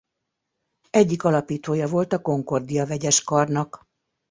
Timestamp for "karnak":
3.23-3.85